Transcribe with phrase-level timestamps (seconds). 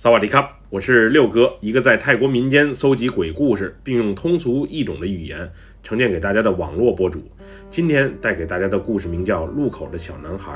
[0.00, 5.50] 萨瓦迪卡，我是六哥，一个在泰国民间搜集鬼故事，并用通俗易懂的语言
[5.82, 7.20] 呈现给大家的网络博主。
[7.68, 10.52] 今天带给大家的故事名叫《路口的小男孩》，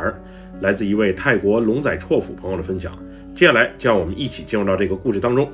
[0.61, 2.97] 来自一位泰国龙仔绰府朋友的分享。
[3.35, 5.51] 接下来就让我们一起进入到这个故事当中。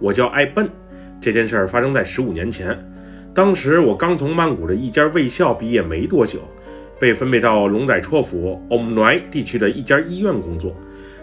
[0.00, 0.68] 我叫艾笨，
[1.20, 2.76] 这件事儿发生在十五年前，
[3.32, 6.40] 当时我刚从曼谷的一家卫校毕业没多久，
[6.98, 10.74] 被分配到龙仔绰府 Om Noi 地区的一家医院工作。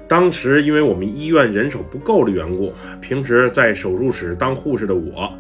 [0.10, 5.32] 当时因为我们医院人手不够的缘故，平时在手术室当护士的我，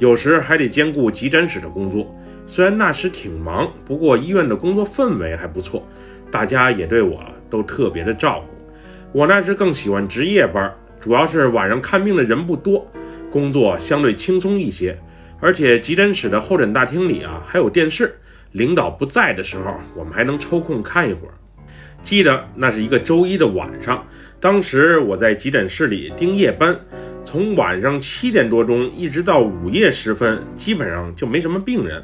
[0.00, 2.12] 有时还得兼顾急诊室的工作。
[2.44, 5.86] 虽然那时挺忙，不过医院的工作氛围还不错，
[6.32, 8.72] 大家也对我都特别的照顾。
[9.12, 12.84] 我那时更喜欢值夜班，主要是晚上看病的人不多，
[13.30, 14.98] 工作相对轻松一些。
[15.38, 18.18] 而且急诊室的候诊大厅里啊还有电视，
[18.50, 21.34] 领导不在的时候，我们还能抽空看一会儿。
[22.02, 24.06] 记得那是一个周一的晚上，
[24.40, 26.78] 当时我在急诊室里盯夜班，
[27.22, 32.02] 从晚上七点多钟一直到午夜时分，基本上就没什么病人，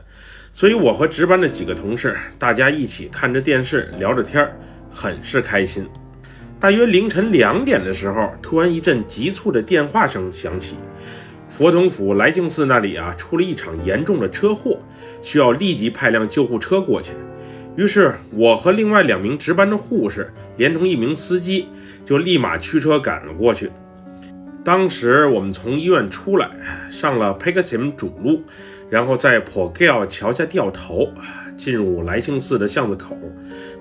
[0.52, 4.46] 所以我和值班的几个同事，大家一起看着电视聊着天，
[4.90, 5.86] 很是开心。
[6.60, 10.76] 大约凌晨两点的时候，突然一阵急促的电话声响起，
[11.48, 14.78] 佛统府来庆寺那里啊出了一场严重的车祸，
[15.22, 17.12] 需要立即派辆救护车过去。
[17.76, 21.66] 于是，我和另外两名值班的护士，连同一名司机，
[22.04, 23.70] 就立马驱车赶了过去。
[24.64, 26.48] 当时我们从医院出来，
[26.88, 28.44] 上了 p e k s i m 主路，
[28.90, 31.08] 然后在 p o g a l 桥下掉头，
[31.56, 33.16] 进入来庆寺的巷子口。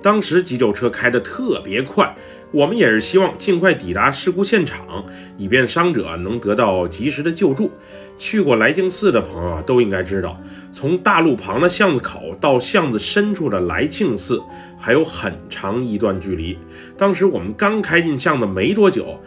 [0.01, 2.15] 当时急救车开得特别快，
[2.51, 5.05] 我们也是希望尽快抵达事故现场，
[5.37, 7.71] 以便伤者能得到及时的救助。
[8.17, 10.39] 去过来庆寺的朋友都应该知道，
[10.71, 14.41] 从大路旁的巷子口到巷子深处的来庆寺
[14.77, 16.57] 还有很长一段距离。
[16.97, 19.19] 当时我们刚开进巷子没多久，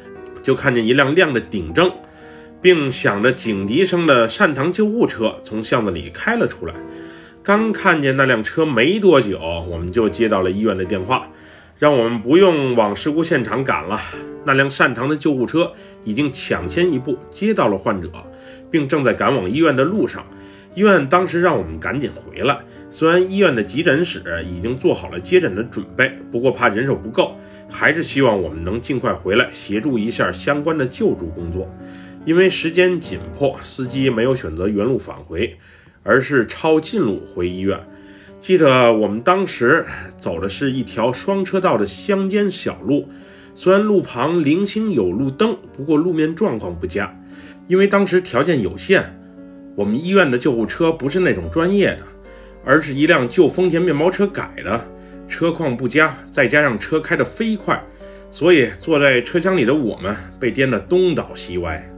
[0.42, 1.90] 就看见一辆亮着顶灯，
[2.66, 6.74] 并响着警笛声的善堂救护车从巷子里开了出来。
[7.40, 9.38] 刚看见那辆车没多久，
[9.70, 11.30] 我们就接到了医院的电话，
[11.78, 14.00] 让我们不用往事故现场赶了。
[14.44, 15.70] 那辆善堂的救护车
[16.02, 18.10] 已经抢先一步接到了患者。
[18.68, 20.26] 并正在赶往医院的路上，
[20.74, 22.58] 医院当时让我们赶紧回来。
[22.90, 27.36] 虽然医院的急诊室已经做好了接诊的准备，不过怕人手不够，
[27.70, 31.72] 还是希望我们能尽快回来协助一下相关的救助工作。
[32.26, 35.56] 因为时间紧迫，司机没有选择原路返回，
[36.02, 37.78] 而是抄近路回医院。
[38.40, 39.84] 记得我们当时
[40.18, 43.08] 走的是一条双车道的乡间小路，
[43.54, 47.16] 虽然路旁零星有路灯，不过路面状况不佳。
[47.68, 49.16] 因为当时条件有限，
[49.76, 52.00] 我们医院的救护车不是那种专业的，
[52.64, 54.84] 而是一辆旧丰田面包车改的，
[55.28, 57.80] 车况不佳，再加上车开得飞快，
[58.32, 61.88] 所以坐在车厢里的我们被颠得东倒西歪。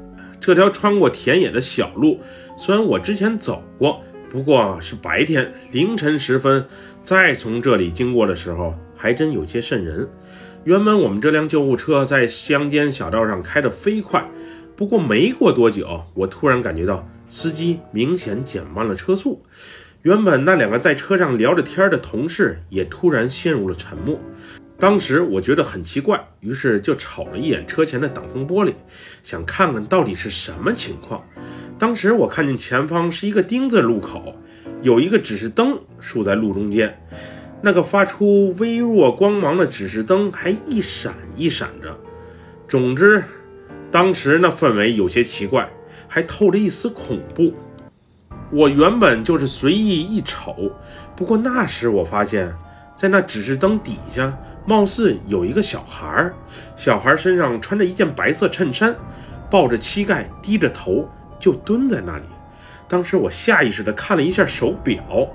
[0.41, 2.21] 这条穿过田野的小路，
[2.57, 6.65] 虽然我之前走过，不过是白天凌晨时分
[7.01, 10.09] 再从这里经过的时候，还真有些瘆人。
[10.65, 14.27] 原本我们这辆救护车在乡间小道上开得飞快。
[14.77, 19.45] 不过没过多久，我突然感觉到司机明显减慢了车速。
[20.03, 24.19] 原本那两个在车上聊着天的同事也突然陷入了沉默。
[24.79, 28.73] 当时我觉得很奇怪，于是就瞅了一眼车前的挡风玻璃，
[29.23, 31.23] 想看看到底是什么情况。
[31.79, 34.35] 当时我看见前方是一个丁字路口，
[34.83, 37.01] 有一个指示灯竖在路中间，
[37.61, 41.99] 那个发出微弱光芒的指示灯还一闪一闪着。
[42.69, 43.25] 总之。
[43.91, 45.67] 当时那氛围有些奇怪，
[46.07, 47.55] 还透着一丝恐怖。
[48.53, 50.71] 我原本就是随意一瞅，
[51.17, 52.55] 不过那时我发现，
[52.95, 54.39] 在那指示灯底下，
[54.69, 56.35] 貌似有一个小孩儿。
[56.77, 58.95] 小孩身上穿着一件白色衬衫，
[59.51, 61.09] 抱着膝盖，低着头，
[61.39, 62.25] 就蹲在那里。
[62.87, 65.27] 当时我下意识地看了一下手表，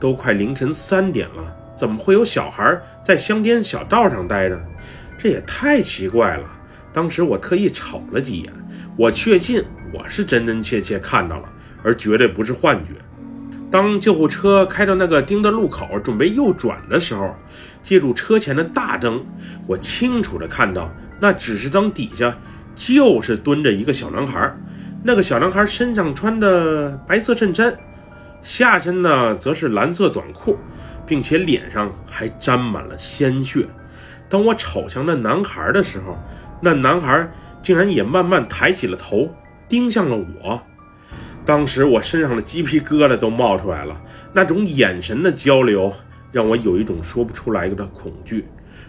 [0.00, 4.60] 都快凌晨三点了，怎么会有小孩在乡间小道上待着？
[5.16, 6.44] 这也太奇怪了。
[6.92, 8.52] 当时我特意瞅了几眼，
[8.98, 9.64] 我确信
[9.94, 11.48] 我是真真切切看到了，
[11.84, 12.94] 而绝对不是幻觉。
[13.72, 17.34] 当救护车开到那个丁的路口，准备右转的时候，
[17.82, 19.24] 借助车前的大灯，
[19.66, 22.36] 我清楚地看到那指示灯底下
[22.76, 24.54] 就是蹲着一个小男孩。
[25.02, 27.74] 那个小男孩身上穿的白色衬衫，
[28.42, 30.58] 下身呢则是蓝色短裤，
[31.06, 33.66] 并且脸上还沾满了鲜血。
[34.28, 36.18] 当我瞅向那男孩的时候，
[36.60, 37.26] 那男孩
[37.62, 39.34] 竟然也慢慢抬起了头，
[39.66, 40.60] 盯向了我。
[41.44, 44.00] 当时我身上的鸡皮疙瘩都冒出来了，
[44.32, 45.92] 那种眼神的交流
[46.30, 48.46] 让我有一种说不出来的恐惧。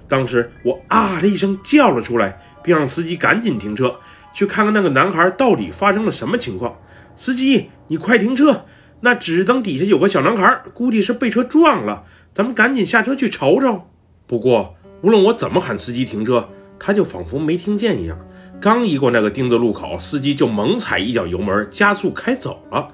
[0.07, 3.95] 当时我啊的一声叫了出来，并让司机赶紧停车，
[4.33, 6.77] 去看看那个男孩到底发生了什么情况。
[7.15, 8.65] 司机，你快停车！
[9.01, 13.87] 那指灯底下有个小男孩，估计是被车撞了，咱们赶紧下车去瞅瞅。
[14.27, 18.17] 不过，无论我怎么喊司机停车，他就仿佛没听见一样。
[18.63, 22.87] 刚一过那个丁字路口，司机就猛踩一脚油门，加速开走了。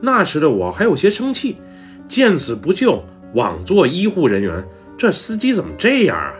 [0.00, 1.56] 那时的我还有些生气，
[2.06, 3.02] 见死不救，
[3.34, 4.64] 枉做医护人员，
[4.96, 6.32] 这司机怎么这样啊？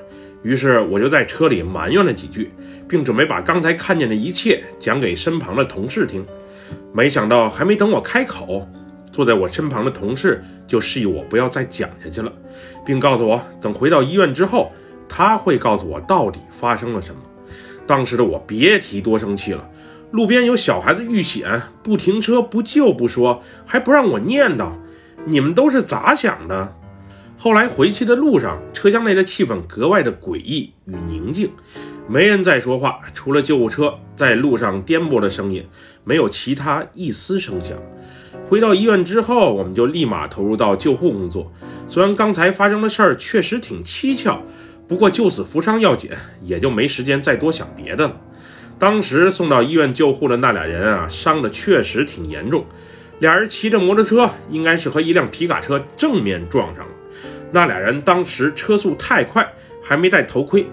[0.45, 2.53] 于是我就在车里埋怨了几句，
[2.89, 6.25] 并准备把刚才看见的一切讲给身旁的同事听。
[6.93, 8.69] 没想到，还没等我开口，
[9.11, 12.33] 坐在我身旁的同事就示意我不要再讲下去了，
[12.87, 14.71] 并告诉我，等回到医院之后，
[15.09, 17.21] 他会告诉我到底发生了什么。
[17.87, 19.69] 当时的我别提多生气了，
[20.13, 24.71] 路边有小孩子遇险，不停车不救不说，还不让我念叨，
[25.25, 26.77] 你们都是咋想的？
[27.37, 31.51] 后来回去的路上，车厢内的气氛格外的诡异与宁静，
[32.07, 35.67] 没人再说话，除了救护车在路上颠簸的声音，
[36.05, 37.77] 没有其他一丝声响。
[38.49, 41.51] 回到医院之后，我们就立马投入到救护工作。
[41.87, 44.43] 虽然刚才发生的事儿确实挺蹊跷。
[44.91, 46.11] 不过救死扶伤要紧，
[46.43, 48.21] 也就没时间再多想别的了。
[48.77, 52.67] 当时送到医院救护的那俩人啊，伤的确实挺严重。
[53.21, 56.93] 俩人骑着摩托车，应该是和一辆皮卡车正面撞上了。
[57.53, 59.49] 那俩人当时车速太快，
[59.81, 60.67] 还没戴头盔，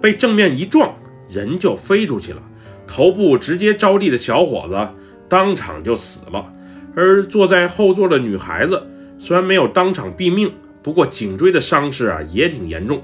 [0.00, 0.94] 被正面一撞，
[1.28, 2.40] 人就飞出去了，
[2.86, 4.88] 头部直接着地的小伙子
[5.28, 6.46] 当场就死了。
[6.94, 8.80] 而坐在后座的女孩子
[9.18, 13.02] 虽然没有当场毙命，不过颈椎的伤势啊也挺严重。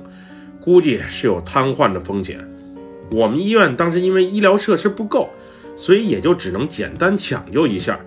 [0.61, 2.39] 估计是有瘫痪的风险。
[3.11, 5.31] 我们医院当时因为医疗设施不够，
[5.77, 7.99] 所以也就只能简单抢救一下。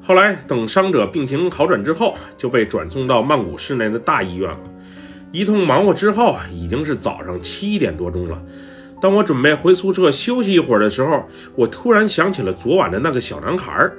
[0.00, 4.58] 后来等伤者病情好转之后，就被转送到曼谷市内的大医院了。
[5.30, 8.40] 一通忙活之后，已经是早上七点多钟了。
[9.00, 11.24] 当我准备回宿舍休息一会儿的时候，
[11.56, 13.90] 我突然想起了昨晚的那个小男孩。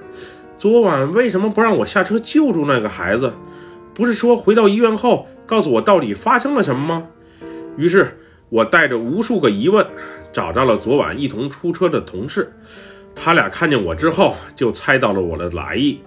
[0.57, 3.33] 昨晚为什么不让我下车救助那个孩子？
[3.93, 7.07] 不是说回到医院后告诉我到底发生了什么吗？
[7.77, 8.17] 于是
[8.49, 9.85] 我带着无数个疑问，
[10.31, 12.51] 找到了昨晚一同出车的同事。
[13.15, 15.99] 他俩看见我之后，就猜到了我的来意，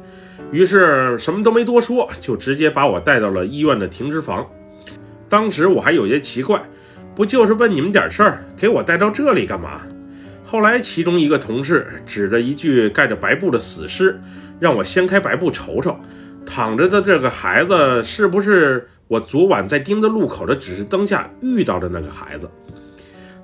[0.50, 4.46] 于是什么都没多说，就直接把我带到了医院的停尸房。
[5.28, 6.62] 当时我还有些奇怪，
[7.14, 9.82] 不就是问你们点事儿，给我带到这里干嘛？
[10.44, 14.20] 后来其中一个同事指着一具盖着白布的死尸，
[14.60, 15.98] 让我掀开白布瞅瞅，
[16.46, 18.88] 躺着的这个孩子是不是？
[19.08, 22.50] 我昨晚在丁字路口的指示灯下遇到的那个孩子，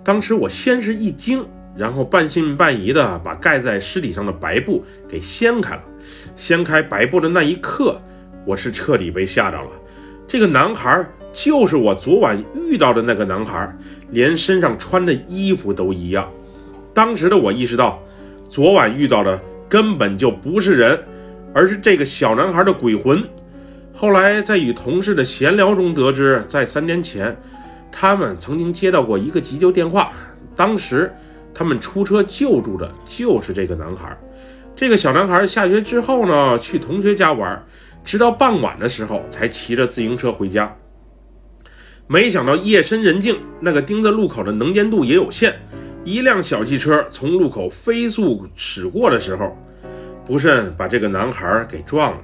[0.02, 1.46] 当时我先是一惊，
[1.76, 5.82] 然后半信半疑的把盖在尸体上的白布给掀开了。
[6.34, 7.96] 掀开白布的那一刻，
[8.44, 9.70] 我是彻底被吓着了。
[10.26, 13.72] 这个男孩就是我昨晚遇到的那个男孩，
[14.10, 16.28] 连身上穿的衣服都一样。
[16.92, 18.02] 当时的我意识到，
[18.48, 20.98] 昨晚遇到的根本就不是人，
[21.54, 23.22] 而是这个小男孩的鬼魂。
[23.92, 27.36] 后来在与同事的闲聊中得知，在三年前，
[27.90, 30.12] 他们曾经接到过一个急救电话。
[30.56, 31.12] 当时
[31.54, 34.16] 他们出车救助的就是这个男孩。
[34.74, 37.62] 这个小男孩下学之后呢，去同学家玩，
[38.02, 40.74] 直到傍晚的时候才骑着自行车回家。
[42.06, 45.54] 没想到夜深人静，那个丁字路口的能见度也有限，
[46.04, 49.56] 一辆小汽车从路口飞速驶过的时候，
[50.24, 52.18] 不慎把这个男孩给撞了。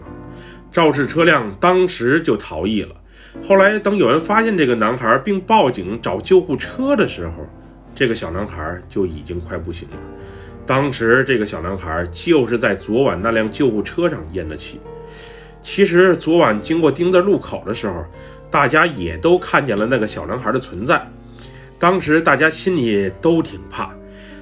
[0.70, 2.94] 肇事车辆当时就逃逸了。
[3.42, 7.46] 后来，等有人发现这个男孩并报警找救护车的时候，
[7.94, 9.96] 这个小男孩就已经快不行了。
[10.66, 14.80] 当时，这个小男孩就是在昨晚那辆救护车上咽的气。
[15.62, 18.04] 其实，昨晚经过丁字路口的时候，
[18.50, 21.06] 大家也都看见了那个小男孩的存在。
[21.78, 23.90] 当时大家心里都挺怕，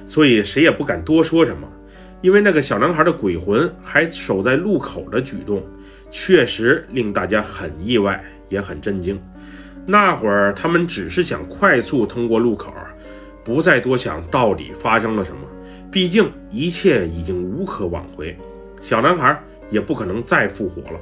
[0.05, 1.67] 所以谁也不敢多说什么，
[2.21, 5.63] 因为那个小男孩的鬼魂还守在路口的举动。
[6.09, 9.21] 确实令大家很意外，也很震惊。
[9.85, 12.73] 那会儿他们只是想快速通过路口，
[13.43, 15.41] 不再多想到底发生了什么。
[15.91, 18.37] 毕竟一切已经无可挽回，
[18.79, 19.37] 小男孩
[19.69, 20.99] 也不可能再复活了。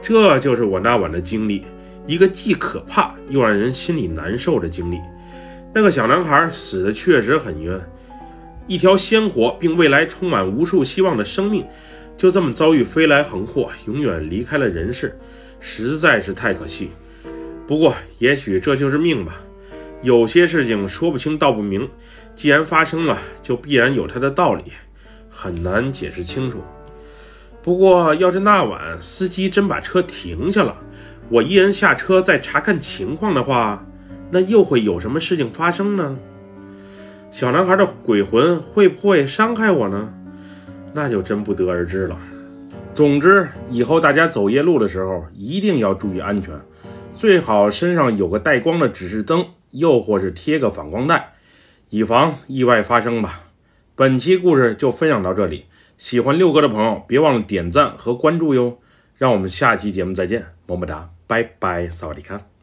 [0.00, 1.64] 这就是我那晚的经历，
[2.06, 5.00] 一个既可怕又让人心里难受的经历。
[5.74, 7.76] 那个小男孩死的确实很冤，
[8.68, 11.66] 一条鲜活并未来充满无数希望的生命。
[12.16, 15.16] 就这么遭遇飞来横祸，永远离开了人世，
[15.60, 16.90] 实在是太可惜。
[17.66, 19.40] 不过，也许这就是命吧。
[20.02, 21.88] 有些事情说不清道不明，
[22.34, 24.64] 既然发生了，就必然有它的道理，
[25.30, 26.62] 很难解释清楚。
[27.62, 30.76] 不过，要是那晚司机真把车停下了，
[31.28, 33.86] 我一人下车再查看情况的话，
[34.30, 36.16] 那又会有什么事情发生呢？
[37.30, 40.12] 小男孩的鬼魂会不会伤害我呢？
[40.94, 42.18] 那就真不得而知了。
[42.94, 46.58] 总之，以后大家走夜路的时候一定要注意安全，
[47.14, 51.34] 最好身上有个带光的指示灯，又或是贴个反光带，
[51.90, 53.44] 以防意外发生吧。
[53.94, 55.66] 本期故事就分享到这里，
[55.96, 58.78] 喜欢六哥的朋友别忘了点赞和关注哟。
[59.16, 62.57] 让我们下期节目再见，么么哒，拜拜，萨瓦迪卡。